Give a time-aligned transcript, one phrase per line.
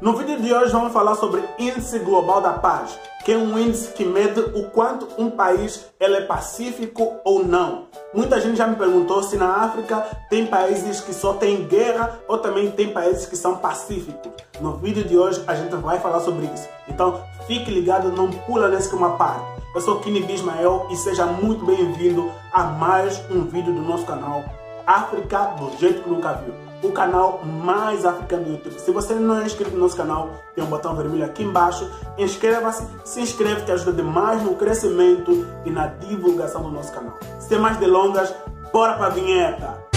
[0.00, 3.92] No vídeo de hoje vamos falar sobre Índice Global da Paz, que é um índice
[3.92, 7.84] que mede o quanto um país ele é pacífico ou não.
[8.14, 12.38] Muita gente já me perguntou se na África tem países que só tem guerra ou
[12.38, 14.32] também tem países que são pacíficos.
[14.58, 16.66] No vídeo de hoje a gente vai falar sobre isso.
[16.88, 19.44] Então fique ligado, não pula nesse uma parte.
[19.74, 24.42] Eu sou Kini Bismael e seja muito bem-vindo a mais um vídeo do nosso canal
[24.86, 28.80] África do jeito que nunca viu o canal mais africano do YouTube.
[28.80, 31.90] Se você não é inscrito no nosso canal, tem um botão vermelho aqui embaixo.
[32.18, 37.18] Inscreva-se, se inscreve que ajuda demais no crescimento e na divulgação do nosso canal.
[37.38, 38.34] Sem mais delongas,
[38.72, 39.90] bora para a vinheta!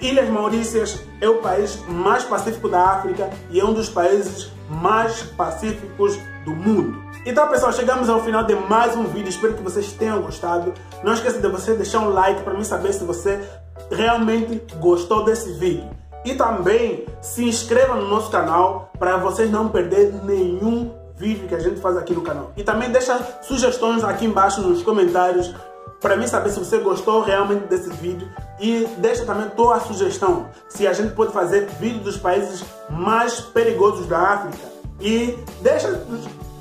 [0.00, 5.20] Ilhas Maurícias é o país mais pacífico da África e é um dos países mais
[5.22, 7.04] pacíficos do mundo.
[7.26, 10.72] Então pessoal, chegamos ao final de mais um vídeo, espero que vocês tenham gostado.
[11.04, 13.46] Não esqueça de você deixar um like para mim saber se você
[13.90, 15.86] realmente gostou desse vídeo.
[16.24, 21.58] E também se inscreva no nosso canal para vocês não perderem nenhum vídeo que a
[21.58, 22.52] gente faz aqui no canal.
[22.56, 25.52] E também deixa sugestões aqui embaixo nos comentários
[26.00, 28.28] para mim saber se você gostou realmente desse vídeo
[28.60, 34.06] e deixa também tua sugestão se a gente pode fazer vídeo dos países mais perigosos
[34.06, 34.58] da África
[35.00, 36.06] e deixa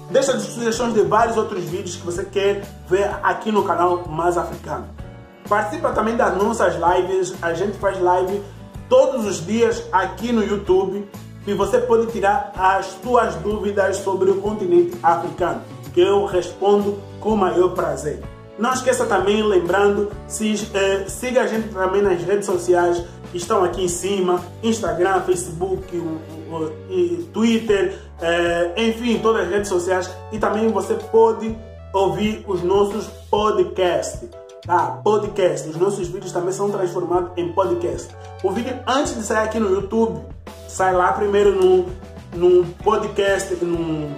[0.10, 4.88] deixa sugestões de vários outros vídeos que você quer ver aqui no canal Mais Africano.
[5.50, 8.42] Participa também das nossas lives, a gente faz live
[8.88, 11.08] todos os dias aqui no YouTube
[11.48, 15.62] e você pode tirar as suas dúvidas sobre o continente africano,
[15.94, 18.22] que eu respondo com maior prazer.
[18.58, 23.64] Não esqueça também, lembrando, se, eh, siga a gente também nas redes sociais que estão
[23.66, 30.10] aqui em cima, Instagram, Facebook, o, o, o, Twitter, eh, enfim, todas as redes sociais.
[30.32, 31.54] E também você pode
[31.94, 34.30] ouvir os nossos podcasts.
[34.66, 35.00] Tá?
[35.04, 35.70] Podcast.
[35.70, 38.16] Os nossos vídeos também são transformados em podcast.
[38.42, 40.22] O vídeo antes de sair aqui no YouTube,
[40.68, 41.86] sai lá primeiro no,
[42.34, 44.10] no podcast, no,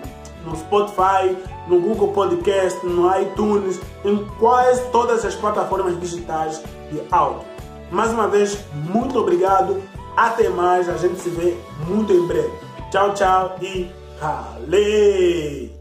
[0.45, 6.61] no Spotify, no Google Podcast, no iTunes, em quase todas as plataformas digitais
[6.91, 7.45] de áudio.
[7.91, 9.81] Mais uma vez, muito obrigado.
[10.15, 10.89] Até mais.
[10.89, 11.55] A gente se vê
[11.87, 12.51] muito em breve.
[12.91, 13.89] Tchau, tchau e
[14.19, 15.76] ralei!